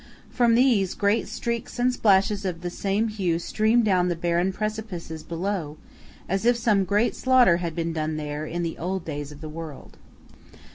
[0.31, 5.21] From these, great streaks and splashes of the same hue stream down the barren precipices
[5.21, 5.77] below,
[6.27, 9.47] as if some great slaughter had been done there, in the old days of the
[9.47, 9.97] world.